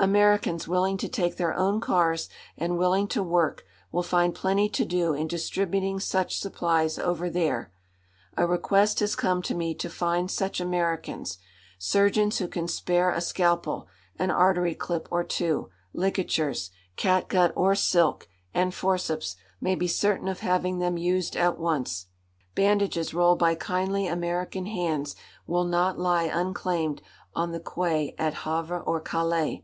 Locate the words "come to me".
9.14-9.76